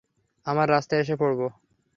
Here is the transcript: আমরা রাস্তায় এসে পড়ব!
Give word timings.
আমরা 0.45 0.65
রাস্তায় 0.67 1.01
এসে 1.03 1.15
পড়ব! 1.21 1.39